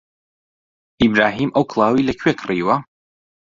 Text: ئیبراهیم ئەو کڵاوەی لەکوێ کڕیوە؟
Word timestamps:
ئیبراهیم 1.01 1.49
ئەو 1.55 1.63
کڵاوەی 1.71 2.07
لەکوێ 2.09 2.31
کڕیوە؟ 2.39 2.75